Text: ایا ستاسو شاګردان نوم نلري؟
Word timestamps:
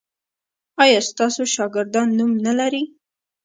ایا 0.83 0.99
ستاسو 1.09 1.41
شاګردان 1.55 2.07
نوم 2.17 2.31
نلري؟ 2.45 2.83